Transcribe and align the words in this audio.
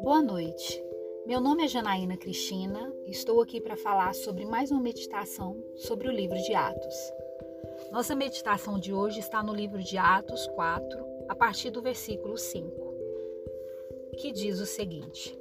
Boa 0.00 0.22
noite. 0.22 0.80
Meu 1.26 1.40
nome 1.40 1.64
é 1.64 1.68
Janaína 1.68 2.16
Cristina 2.16 2.94
estou 3.06 3.42
aqui 3.42 3.60
para 3.60 3.76
falar 3.76 4.14
sobre 4.14 4.44
mais 4.44 4.70
uma 4.70 4.80
meditação 4.80 5.60
sobre 5.74 6.06
o 6.08 6.12
livro 6.12 6.36
de 6.36 6.54
Atos. 6.54 6.94
Nossa 7.90 8.14
meditação 8.14 8.78
de 8.78 8.92
hoje 8.92 9.18
está 9.18 9.42
no 9.42 9.52
livro 9.52 9.82
de 9.82 9.98
Atos 9.98 10.46
4, 10.48 11.04
a 11.28 11.34
partir 11.34 11.70
do 11.70 11.82
versículo 11.82 12.36
5, 12.38 12.94
que 14.18 14.30
diz 14.30 14.60
o 14.60 14.66
seguinte: 14.66 15.36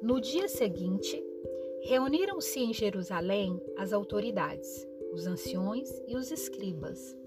No 0.00 0.18
dia 0.18 0.48
seguinte, 0.48 1.22
reuniram-se 1.82 2.58
em 2.60 2.72
Jerusalém 2.72 3.60
as 3.76 3.92
autoridades, 3.92 4.88
os 5.12 5.26
anciões 5.26 5.90
e 6.06 6.16
os 6.16 6.30
escribas 6.30 7.19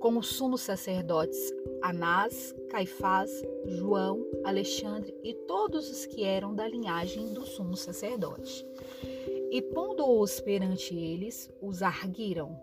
com 0.00 0.16
os 0.18 0.28
sumos 0.28 0.60
sacerdotes 0.60 1.52
Anás, 1.82 2.54
Caifás, 2.68 3.30
João, 3.64 4.26
Alexandre 4.44 5.14
e 5.22 5.34
todos 5.46 5.90
os 5.90 6.06
que 6.06 6.24
eram 6.24 6.54
da 6.54 6.66
linhagem 6.66 7.32
do 7.32 7.46
sumo 7.46 7.76
sacerdote. 7.76 8.66
E 9.50 9.62
pondo-os 9.62 10.40
perante 10.40 10.96
eles, 10.96 11.50
os 11.60 11.82
arguiram. 11.82 12.60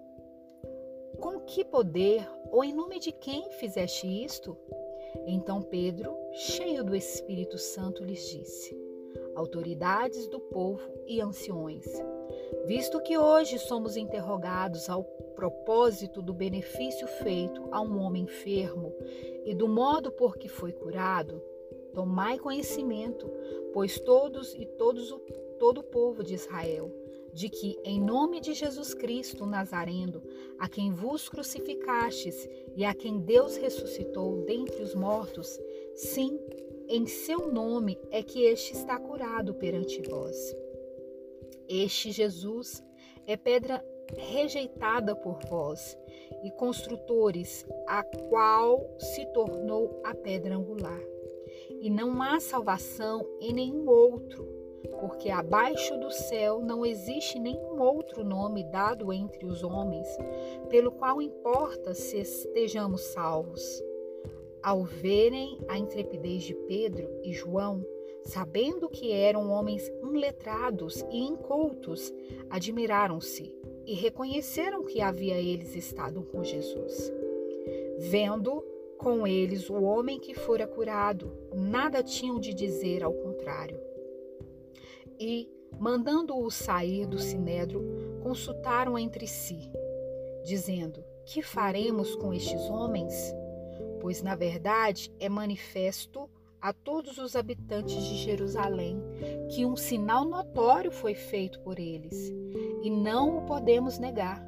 Com 1.19 1.39
que 1.41 1.63
poder 1.63 2.27
ou 2.51 2.63
em 2.63 2.73
nome 2.73 2.99
de 2.99 3.11
quem 3.11 3.49
fizeste 3.51 4.07
isto? 4.07 4.57
Então 5.25 5.61
Pedro, 5.61 6.13
cheio 6.33 6.83
do 6.83 6.95
Espírito 6.95 7.57
Santo, 7.57 8.03
lhes 8.03 8.29
disse: 8.29 8.77
Autoridades 9.35 10.27
do 10.27 10.39
povo 10.39 10.81
e 11.07 11.21
anciões, 11.21 11.85
visto 12.65 13.01
que 13.01 13.17
hoje 13.17 13.59
somos 13.59 13.97
interrogados 13.97 14.89
ao 14.89 15.03
propósito 15.35 16.21
do 16.21 16.33
benefício 16.33 17.07
feito 17.07 17.67
a 17.71 17.81
um 17.81 17.99
homem 17.99 18.23
enfermo 18.23 18.93
e 19.45 19.53
do 19.53 19.67
modo 19.67 20.11
por 20.11 20.37
que 20.37 20.47
foi 20.47 20.71
curado, 20.71 21.41
tomai 21.93 22.39
conhecimento, 22.39 23.29
pois 23.73 23.99
todos 23.99 24.53
e 24.55 24.65
todos 24.65 25.11
o, 25.11 25.19
todo 25.59 25.79
o 25.79 25.83
povo 25.83 26.23
de 26.23 26.33
Israel, 26.33 26.91
de 27.33 27.49
que 27.49 27.79
em 27.83 27.99
nome 27.99 28.39
de 28.39 28.53
Jesus 28.53 28.93
Cristo 28.93 29.45
Nazareno, 29.45 30.21
a 30.59 30.69
quem 30.69 30.91
vos 30.91 31.27
crucificastes 31.27 32.47
e 32.75 32.85
a 32.85 32.93
quem 32.93 33.19
Deus 33.19 33.57
ressuscitou 33.57 34.43
dentre 34.45 34.81
os 34.81 34.93
mortos, 34.93 35.59
sim, 35.95 36.39
em 36.87 37.05
seu 37.05 37.51
nome 37.51 37.97
é 38.11 38.21
que 38.21 38.43
este 38.43 38.73
está 38.73 38.99
curado 38.99 39.53
perante 39.53 40.01
vós. 40.01 40.55
Este 41.75 42.11
Jesus 42.11 42.83
é 43.25 43.35
pedra 43.35 43.83
rejeitada 44.15 45.15
por 45.15 45.39
vós, 45.49 45.97
e 46.43 46.51
construtores, 46.51 47.65
a 47.87 48.03
qual 48.03 48.95
se 48.99 49.25
tornou 49.33 49.99
a 50.03 50.13
pedra 50.13 50.55
angular. 50.55 51.01
E 51.81 51.89
não 51.89 52.21
há 52.21 52.39
salvação 52.39 53.27
em 53.41 53.51
nenhum 53.53 53.89
outro, 53.89 54.45
porque 54.99 55.31
abaixo 55.31 55.97
do 55.97 56.11
céu 56.11 56.61
não 56.61 56.85
existe 56.85 57.39
nenhum 57.39 57.81
outro 57.81 58.23
nome 58.23 58.63
dado 58.65 59.11
entre 59.11 59.43
os 59.43 59.63
homens, 59.63 60.07
pelo 60.69 60.91
qual 60.91 61.23
importa 61.23 61.95
se 61.95 62.19
estejamos 62.19 63.01
salvos. 63.01 63.83
Ao 64.61 64.83
verem 64.83 65.57
a 65.67 65.79
intrepidez 65.79 66.43
de 66.43 66.53
Pedro 66.53 67.09
e 67.23 67.33
João, 67.33 67.83
sabendo 68.25 68.89
que 68.89 69.11
eram 69.11 69.49
homens 69.49 69.91
inletrados 70.01 71.03
e 71.11 71.19
incultos, 71.19 72.13
admiraram-se 72.49 73.53
e 73.85 73.93
reconheceram 73.93 74.83
que 74.83 75.01
havia 75.01 75.39
eles 75.39 75.75
estado 75.75 76.23
com 76.23 76.43
Jesus. 76.43 77.11
Vendo 77.97 78.63
com 78.97 79.27
eles 79.27 79.69
o 79.69 79.81
homem 79.81 80.19
que 80.19 80.33
fora 80.33 80.65
curado, 80.65 81.31
nada 81.53 82.01
tinham 82.01 82.39
de 82.39 82.53
dizer 82.53 83.03
ao 83.03 83.13
contrário. 83.13 83.79
E, 85.19 85.49
mandando-o 85.77 86.49
sair 86.49 87.05
do 87.05 87.19
sinédrio, 87.19 87.83
consultaram 88.23 88.97
entre 88.97 89.27
si, 89.27 89.69
dizendo: 90.43 91.03
Que 91.25 91.41
faremos 91.41 92.15
com 92.15 92.33
estes 92.33 92.61
homens? 92.69 93.13
Pois, 93.99 94.21
na 94.21 94.35
verdade, 94.35 95.11
é 95.19 95.27
manifesto 95.27 96.29
a 96.63 96.71
todos 96.71 97.17
os 97.17 97.35
habitantes 97.35 98.01
de 98.05 98.15
Jerusalém 98.15 98.97
que 99.53 99.65
um 99.65 99.75
sinal 99.75 100.23
notório 100.23 100.93
foi 100.93 101.13
feito 101.13 101.59
por 101.59 101.77
eles, 101.77 102.33
e 102.81 102.89
não 102.89 103.39
o 103.39 103.41
podemos 103.45 103.99
negar. 103.99 104.41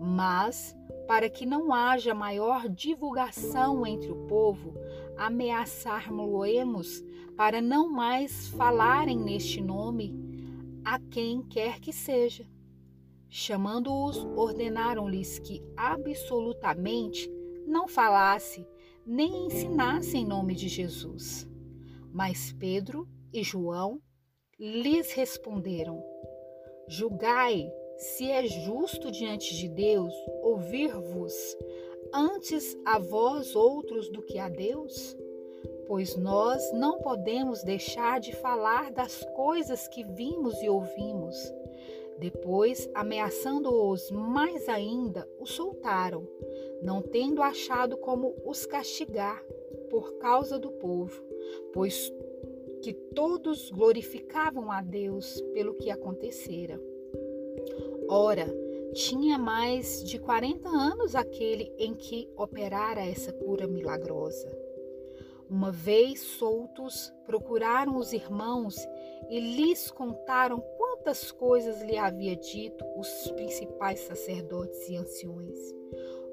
Mas, 0.00 0.76
para 1.06 1.30
que 1.30 1.46
não 1.46 1.72
haja 1.72 2.12
maior 2.12 2.68
divulgação 2.68 3.86
entre 3.86 4.10
o 4.10 4.26
povo, 4.26 4.74
ameaçar-mo-emos 5.16 7.04
para 7.36 7.62
não 7.62 7.88
mais 7.88 8.48
falarem 8.48 9.16
neste 9.16 9.60
nome 9.60 10.82
a 10.84 10.98
quem 10.98 11.42
quer 11.42 11.78
que 11.78 11.92
seja. 11.92 12.44
Chamando-os, 13.28 14.16
ordenaram-lhes 14.36 15.38
que 15.38 15.62
absolutamente 15.76 17.30
não 17.64 17.86
falasse 17.86 18.66
nem 19.06 19.46
ensinasse 19.46 20.16
em 20.16 20.26
nome 20.26 20.54
de 20.54 20.68
Jesus. 20.68 21.46
Mas 22.12 22.52
Pedro 22.52 23.08
e 23.32 23.42
João 23.42 24.02
lhes 24.58 25.12
responderam: 25.12 26.02
Julgai 26.88 27.70
se 27.96 28.30
é 28.30 28.46
justo 28.46 29.10
diante 29.10 29.54
de 29.54 29.68
Deus 29.68 30.12
ouvir-vos 30.42 31.32
antes 32.12 32.76
a 32.84 32.98
vós 32.98 33.54
outros 33.54 34.10
do 34.10 34.22
que 34.22 34.38
a 34.38 34.48
Deus? 34.48 35.16
Pois 35.86 36.16
nós 36.16 36.72
não 36.72 36.98
podemos 36.98 37.62
deixar 37.62 38.18
de 38.18 38.34
falar 38.34 38.90
das 38.90 39.24
coisas 39.36 39.86
que 39.86 40.02
vimos 40.02 40.60
e 40.60 40.68
ouvimos. 40.68 41.36
Depois, 42.18 42.88
ameaçando-os 42.94 44.10
mais 44.10 44.68
ainda, 44.68 45.28
os 45.38 45.52
soltaram, 45.52 46.26
não 46.82 47.02
tendo 47.02 47.42
achado 47.42 47.96
como 47.96 48.34
os 48.44 48.66
castigar 48.66 49.42
por 49.90 50.18
causa 50.18 50.58
do 50.58 50.70
povo, 50.70 51.22
pois 51.72 52.12
que 52.82 52.92
todos 52.92 53.70
glorificavam 53.70 54.70
a 54.70 54.80
Deus 54.80 55.40
pelo 55.52 55.74
que 55.74 55.90
acontecera. 55.90 56.80
Ora, 58.08 58.46
tinha 58.92 59.38
mais 59.38 60.02
de 60.04 60.18
40 60.18 60.68
anos 60.68 61.14
aquele 61.14 61.72
em 61.78 61.94
que 61.94 62.28
operara 62.36 63.04
essa 63.04 63.32
cura 63.32 63.66
milagrosa. 63.66 64.48
Uma 65.48 65.70
vez 65.70 66.20
soltos, 66.20 67.12
procuraram 67.24 67.96
os 67.96 68.12
irmãos 68.12 68.76
e 69.30 69.38
lhes 69.38 69.90
contaram 69.90 70.60
quantas 70.60 71.30
coisas 71.30 71.82
lhe 71.82 71.96
havia 71.96 72.34
dito 72.34 72.84
os 72.96 73.30
principais 73.32 74.00
sacerdotes 74.00 74.88
e 74.88 74.96
anciões. 74.96 75.58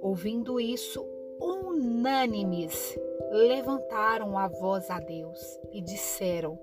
Ouvindo 0.03 0.59
isso, 0.59 1.01
unânimes, 1.39 2.99
levantaram 3.31 4.37
a 4.37 4.49
voz 4.49 4.89
a 4.89 4.99
Deus 4.99 5.39
e 5.71 5.79
disseram: 5.79 6.59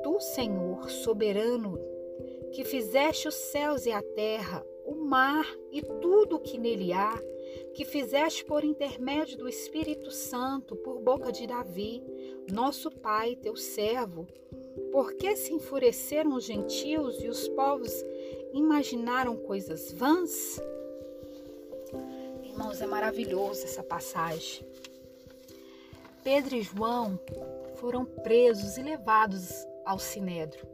Tu, 0.00 0.20
Senhor, 0.20 0.88
soberano, 0.88 1.76
que 2.52 2.62
fizeste 2.62 3.26
os 3.26 3.34
céus 3.34 3.84
e 3.84 3.90
a 3.90 4.00
terra, 4.00 4.64
o 4.86 4.94
mar 4.94 5.44
e 5.72 5.82
tudo 5.82 6.36
o 6.36 6.40
que 6.40 6.56
nele 6.56 6.92
há, 6.92 7.20
que 7.74 7.84
fizeste 7.84 8.44
por 8.44 8.62
intermédio 8.62 9.36
do 9.38 9.48
Espírito 9.48 10.12
Santo, 10.12 10.76
por 10.76 11.00
boca 11.00 11.32
de 11.32 11.48
Davi, 11.48 12.00
nosso 12.48 12.92
pai, 12.92 13.34
teu 13.34 13.56
servo, 13.56 14.24
por 14.92 15.14
que 15.14 15.34
se 15.34 15.52
enfureceram 15.52 16.36
os 16.36 16.44
gentios 16.44 17.20
e 17.24 17.28
os 17.28 17.48
povos 17.48 17.92
imaginaram 18.52 19.36
coisas 19.36 19.92
vãs? 19.92 20.60
Irmãos, 22.58 22.82
é 22.82 22.86
maravilhoso 22.88 23.62
essa 23.62 23.84
passagem. 23.84 24.66
Pedro 26.24 26.56
e 26.56 26.62
João 26.62 27.16
foram 27.76 28.04
presos 28.04 28.76
e 28.76 28.82
levados 28.82 29.64
ao 29.84 29.96
sinédrio. 30.00 30.66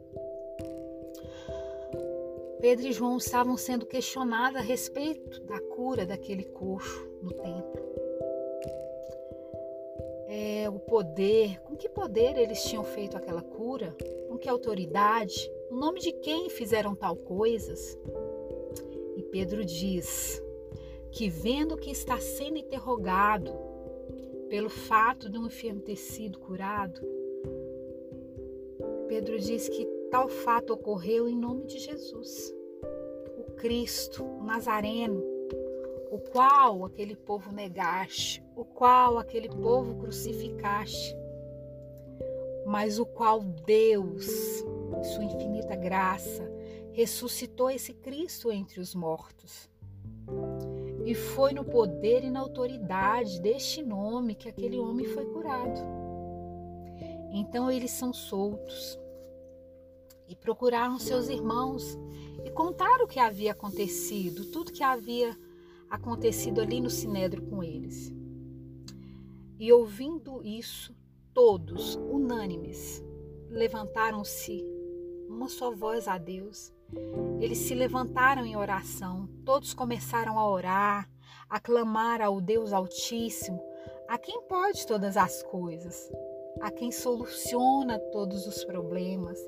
Pedro 2.59 2.87
e 2.87 2.91
João 2.91 3.17
estavam 3.17 3.55
sendo 3.55 3.85
questionados 3.85 4.59
a 4.59 4.63
respeito 4.63 5.41
da 5.41 5.59
cura 5.59 6.07
daquele 6.07 6.45
coxo 6.45 7.07
no 7.21 7.31
templo. 7.31 7.83
É, 10.27 10.67
o 10.67 10.79
poder, 10.79 11.61
com 11.61 11.75
que 11.75 11.87
poder 11.87 12.35
eles 12.35 12.63
tinham 12.63 12.83
feito 12.83 13.15
aquela 13.15 13.43
cura? 13.43 13.95
Com 14.27 14.39
que 14.39 14.49
autoridade? 14.49 15.51
No 15.69 15.77
nome 15.77 15.99
de 15.99 16.11
quem 16.13 16.49
fizeram 16.49 16.95
tal 16.95 17.15
coisas? 17.15 17.95
E 19.15 19.21
Pedro 19.21 19.63
diz 19.63 20.43
que, 21.15 21.29
vendo 21.29 21.77
que 21.77 21.89
está 21.91 22.19
sendo 22.19 22.57
interrogado 22.57 23.49
pelo 24.49 24.69
fato 24.69 25.29
de 25.29 25.37
um 25.37 25.45
enfermo 25.45 25.79
ter 25.79 25.95
sido 25.95 26.37
curado, 26.37 26.99
Pedro 29.07 29.39
diz 29.39 29.69
que 29.69 29.85
tal 30.11 30.27
fato 30.27 30.73
ocorreu 30.73 31.29
em 31.29 31.37
nome 31.37 31.67
de 31.67 31.79
Jesus, 31.79 32.53
o 33.37 33.43
Cristo, 33.53 34.25
o 34.25 34.43
Nazareno, 34.43 35.23
o 36.11 36.19
qual 36.19 36.83
aquele 36.83 37.15
povo 37.15 37.49
negaste, 37.49 38.43
o 38.53 38.65
qual 38.65 39.17
aquele 39.17 39.47
povo 39.47 39.95
crucificaste, 39.95 41.15
mas 42.65 42.99
o 42.99 43.05
qual 43.05 43.39
Deus, 43.41 44.27
em 44.99 45.03
sua 45.05 45.23
infinita 45.23 45.77
graça, 45.77 46.43
ressuscitou 46.91 47.69
esse 47.71 47.93
Cristo 47.93 48.51
entre 48.51 48.81
os 48.81 48.93
mortos. 48.93 49.69
E 51.05 51.13
foi 51.13 51.53
no 51.53 51.63
poder 51.63 52.23
e 52.23 52.31
na 52.31 52.39
autoridade 52.39 53.39
deste 53.39 53.83
nome 53.83 54.35
que 54.35 54.49
aquele 54.49 54.79
homem 54.79 55.05
foi 55.05 55.25
curado. 55.25 55.79
Então 57.31 57.69
eles 57.69 57.91
são 57.91 58.11
soltos 58.11 58.99
e 60.27 60.35
procuraram 60.35 60.97
seus 60.97 61.29
irmãos 61.29 61.97
e 62.43 62.49
contaram 62.49 63.05
o 63.05 63.07
que 63.07 63.19
havia 63.19 63.51
acontecido, 63.51 64.51
tudo 64.51 64.71
que 64.71 64.83
havia 64.83 65.37
acontecido 65.89 66.59
ali 66.59 66.81
no 66.81 66.89
Sinédrio 66.89 67.43
com 67.43 67.63
eles. 67.63 68.11
E 69.59 69.71
ouvindo 69.71 70.43
isso, 70.43 70.95
todos, 71.33 71.95
unânimes, 71.95 73.03
levantaram-se 73.49 74.65
uma 75.29 75.47
só 75.47 75.71
voz 75.71 76.07
a 76.07 76.17
Deus. 76.17 76.73
Eles 77.39 77.59
se 77.59 77.75
levantaram 77.75 78.45
em 78.45 78.55
oração, 78.55 79.27
todos 79.45 79.73
começaram 79.73 80.39
a 80.39 80.49
orar, 80.49 81.09
a 81.49 81.59
clamar 81.59 82.21
ao 82.21 82.39
Deus 82.39 82.73
Altíssimo, 82.73 83.61
a 84.07 84.17
quem 84.17 84.41
pode 84.43 84.85
todas 84.85 85.17
as 85.17 85.43
coisas, 85.43 86.11
a 86.61 86.71
quem 86.71 86.91
soluciona 86.91 87.99
todos 88.11 88.47
os 88.47 88.63
problemas, 88.63 89.39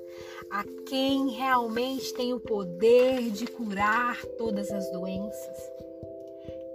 a 0.51 0.63
quem 0.87 1.29
realmente 1.29 2.13
tem 2.13 2.33
o 2.33 2.39
poder 2.39 3.31
de 3.31 3.47
curar 3.47 4.23
todas 4.37 4.71
as 4.71 4.91
doenças 4.91 5.77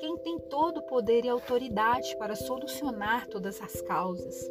quem 0.03 0.17
tem 0.17 0.37
todo 0.37 0.79
o 0.79 0.83
poder 0.83 1.25
e 1.25 1.29
autoridade 1.29 2.17
para 2.17 2.35
solucionar 2.35 3.29
todas 3.29 3.63
as 3.63 3.81
causas. 3.83 4.51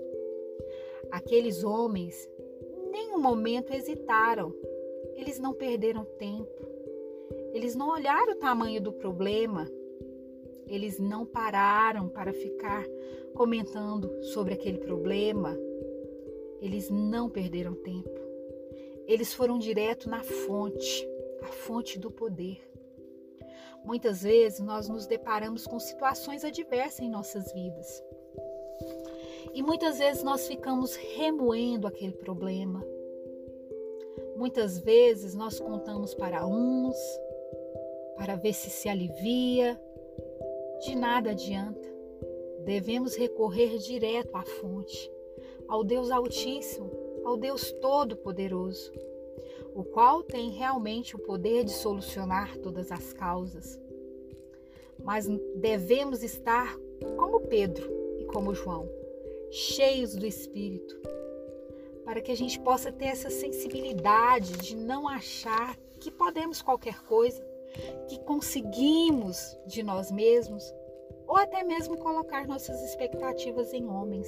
Aqueles 1.11 1.61
homens 1.65 2.15
nem 2.89 3.13
um 3.13 3.19
momento 3.19 3.73
hesitaram, 3.73 4.55
eles 5.15 5.39
não 5.39 5.53
perderam 5.53 6.05
tempo, 6.17 6.67
eles 7.53 7.75
não 7.75 7.89
olharam 7.89 8.33
o 8.33 8.39
tamanho 8.39 8.81
do 8.81 8.93
problema, 8.93 9.67
eles 10.67 10.99
não 10.99 11.25
pararam 11.25 12.07
para 12.07 12.33
ficar 12.33 12.85
comentando 13.33 14.23
sobre 14.23 14.53
aquele 14.53 14.77
problema, 14.77 15.57
eles 16.61 16.89
não 16.89 17.29
perderam 17.29 17.73
tempo, 17.73 18.19
eles 19.07 19.33
foram 19.33 19.57
direto 19.57 20.09
na 20.09 20.23
fonte, 20.23 21.07
a 21.41 21.47
fonte 21.47 21.99
do 21.99 22.09
poder. 22.09 22.67
Muitas 23.83 24.21
vezes 24.21 24.59
nós 24.59 24.87
nos 24.87 25.07
deparamos 25.07 25.65
com 25.65 25.79
situações 25.79 26.45
adversas 26.45 26.99
em 26.99 27.09
nossas 27.09 27.51
vidas. 27.51 28.03
E 29.53 29.61
muitas 29.61 29.97
vezes 29.97 30.23
nós 30.23 30.47
ficamos 30.47 30.95
remoendo 30.95 31.87
aquele 31.87 32.13
problema. 32.13 32.85
Muitas 34.41 34.79
vezes 34.79 35.35
nós 35.35 35.59
contamos 35.59 36.15
para 36.15 36.47
uns, 36.47 36.97
para 38.17 38.35
ver 38.35 38.53
se 38.53 38.71
se 38.71 38.89
alivia. 38.89 39.79
De 40.83 40.95
nada 40.95 41.29
adianta. 41.29 41.87
Devemos 42.65 43.15
recorrer 43.15 43.77
direto 43.77 44.35
à 44.35 44.41
fonte, 44.41 45.11
ao 45.67 45.83
Deus 45.83 46.09
Altíssimo, 46.09 46.89
ao 47.23 47.37
Deus 47.37 47.71
Todo-Poderoso 47.73 48.91
o 49.75 49.83
qual 49.83 50.23
tem 50.23 50.49
realmente 50.49 51.15
o 51.15 51.19
poder 51.19 51.63
de 51.63 51.71
solucionar 51.71 52.57
todas 52.57 52.91
as 52.91 53.13
causas. 53.13 53.79
Mas 55.03 55.27
devemos 55.55 56.23
estar 56.23 56.75
como 57.15 57.41
Pedro 57.41 57.87
e 58.19 58.25
como 58.25 58.55
João, 58.55 58.89
cheios 59.51 60.15
do 60.15 60.25
Espírito, 60.25 60.99
para 62.11 62.19
que 62.19 62.33
a 62.33 62.35
gente 62.35 62.59
possa 62.59 62.91
ter 62.91 63.05
essa 63.05 63.29
sensibilidade 63.29 64.51
de 64.57 64.75
não 64.75 65.07
achar 65.07 65.77
que 65.97 66.11
podemos 66.11 66.61
qualquer 66.61 67.01
coisa, 67.03 67.41
que 68.09 68.19
conseguimos 68.19 69.57
de 69.65 69.81
nós 69.81 70.11
mesmos, 70.11 70.61
ou 71.25 71.37
até 71.37 71.63
mesmo 71.63 71.95
colocar 71.95 72.45
nossas 72.45 72.83
expectativas 72.83 73.71
em 73.71 73.87
homens. 73.87 74.27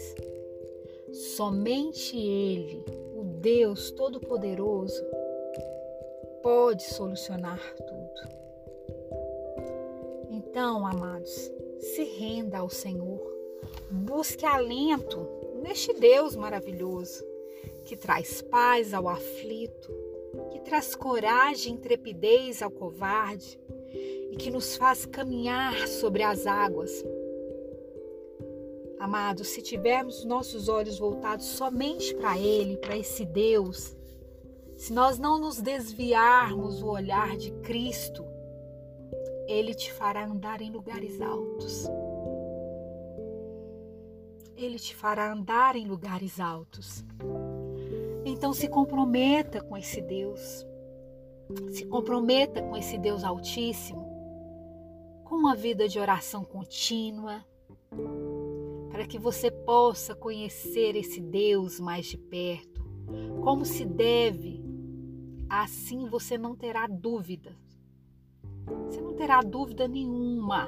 Somente 1.35 2.17
Ele, 2.17 2.85
o 3.17 3.25
Deus 3.41 3.91
Todo-Poderoso, 3.91 5.03
pode 6.41 6.83
solucionar 6.83 7.59
tudo. 7.75 8.29
Então, 10.29 10.87
amados, 10.87 11.51
se 11.79 12.05
renda 12.05 12.59
ao 12.59 12.69
Senhor, 12.69 13.21
busque 13.91 14.45
alento 14.45 15.27
neste 15.61 15.91
Deus 15.91 16.33
maravilhoso 16.33 17.32
que 17.85 17.95
traz 17.95 18.41
paz 18.41 18.93
ao 18.93 19.07
aflito, 19.07 19.91
que 20.51 20.59
traz 20.61 20.95
coragem 20.95 21.73
e 21.73 21.75
intrepidez 21.75 22.61
ao 22.61 22.71
covarde 22.71 23.59
e 24.31 24.35
que 24.37 24.49
nos 24.49 24.75
faz 24.75 25.05
caminhar 25.05 25.87
sobre 25.87 26.23
as 26.23 26.47
águas. 26.47 27.03
Amados, 28.99 29.49
se 29.49 29.61
tivermos 29.61 30.23
nossos 30.23 30.69
olhos 30.69 30.97
voltados 30.97 31.45
somente 31.45 32.15
para 32.15 32.37
Ele, 32.37 32.77
para 32.77 32.97
esse 32.97 33.25
Deus, 33.25 33.95
se 34.77 34.93
nós 34.93 35.19
não 35.19 35.37
nos 35.37 35.61
desviarmos 35.61 36.81
o 36.81 36.87
olhar 36.87 37.35
de 37.35 37.51
Cristo, 37.61 38.25
Ele 39.45 39.73
te 39.73 39.91
fará 39.91 40.25
andar 40.25 40.61
em 40.61 40.71
lugares 40.71 41.21
altos. 41.21 41.85
Ele 44.55 44.79
te 44.79 44.95
fará 44.95 45.33
andar 45.33 45.75
em 45.75 45.85
lugares 45.85 46.39
altos. 46.39 47.03
Então 48.25 48.53
se 48.53 48.67
comprometa 48.67 49.61
com 49.61 49.77
esse 49.77 50.01
Deus. 50.01 50.65
Se 51.71 51.85
comprometa 51.85 52.61
com 52.61 52.75
esse 52.75 52.97
Deus 52.97 53.23
Altíssimo, 53.23 54.07
com 55.25 55.35
uma 55.35 55.55
vida 55.55 55.87
de 55.87 55.99
oração 55.99 56.43
contínua, 56.43 57.45
para 58.89 59.05
que 59.05 59.19
você 59.19 59.51
possa 59.51 60.15
conhecer 60.15 60.95
esse 60.95 61.19
Deus 61.19 61.79
mais 61.79 62.05
de 62.05 62.17
perto, 62.17 62.83
como 63.43 63.65
se 63.65 63.85
deve 63.85 64.63
Assim 65.55 66.07
você 66.09 66.35
não 66.35 66.55
terá 66.55 66.87
dúvida. 66.87 67.55
Você 68.87 68.99
não 68.99 69.13
terá 69.13 69.39
dúvida 69.39 69.87
nenhuma. 69.87 70.67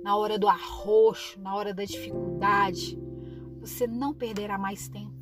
Na 0.00 0.16
hora 0.16 0.38
do 0.38 0.46
arroxo, 0.46 1.40
na 1.40 1.56
hora 1.56 1.74
da 1.74 1.84
dificuldade, 1.84 2.96
você 3.58 3.84
não 3.84 4.14
perderá 4.14 4.56
mais 4.56 4.88
tempo. 4.88 5.17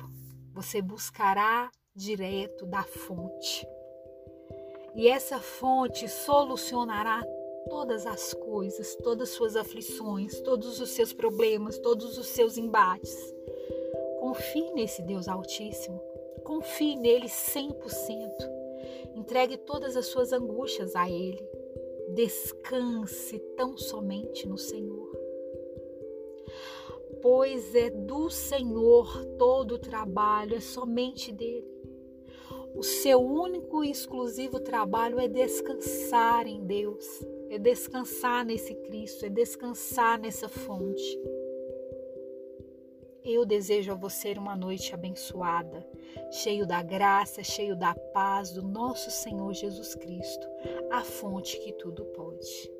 Você 0.57 0.81
buscará 0.81 1.69
direto 1.95 2.65
da 2.65 2.81
fonte. 2.81 3.63
E 4.95 5.07
essa 5.07 5.39
fonte 5.39 6.09
solucionará 6.09 7.23
todas 7.69 8.07
as 8.07 8.33
coisas, 8.33 8.95
todas 8.95 9.29
as 9.29 9.35
suas 9.35 9.55
aflições, 9.55 10.41
todos 10.41 10.79
os 10.81 10.89
seus 10.89 11.13
problemas, 11.13 11.77
todos 11.77 12.17
os 12.17 12.29
seus 12.29 12.57
embates. 12.57 13.15
Confie 14.19 14.71
nesse 14.71 15.03
Deus 15.03 15.27
Altíssimo. 15.27 16.01
Confie 16.43 16.95
nele 16.95 17.27
100%. 17.27 17.75
Entregue 19.13 19.57
todas 19.57 19.95
as 19.95 20.07
suas 20.07 20.33
angústias 20.33 20.95
a 20.95 21.07
Ele. 21.07 21.47
Descanse 22.15 23.37
tão 23.55 23.77
somente 23.77 24.47
no 24.47 24.57
Senhor. 24.57 25.26
Pois 27.21 27.73
é 27.75 27.89
do 27.89 28.29
Senhor 28.29 29.25
todo 29.37 29.75
o 29.75 29.79
trabalho, 29.79 30.55
é 30.55 30.59
somente 30.59 31.31
dele. 31.31 31.77
O 32.75 32.83
seu 32.83 33.19
único 33.19 33.83
e 33.83 33.89
exclusivo 33.89 34.59
trabalho 34.59 35.19
é 35.19 35.27
descansar 35.27 36.45
em 36.45 36.63
Deus, 36.63 37.05
é 37.49 37.57
descansar 37.57 38.45
nesse 38.45 38.75
Cristo, 38.75 39.25
é 39.25 39.29
descansar 39.29 40.19
nessa 40.19 40.47
fonte. 40.47 41.19
Eu 43.23 43.45
desejo 43.45 43.91
a 43.91 43.95
você 43.95 44.33
uma 44.33 44.55
noite 44.55 44.93
abençoada, 44.93 45.85
cheio 46.31 46.67
da 46.67 46.81
graça, 46.83 47.43
cheio 47.43 47.75
da 47.75 47.93
paz 47.93 48.51
do 48.51 48.61
nosso 48.61 49.09
Senhor 49.09 49.51
Jesus 49.53 49.95
Cristo, 49.95 50.47
a 50.91 51.03
fonte 51.03 51.59
que 51.59 51.73
tudo 51.73 52.05
pode. 52.05 52.76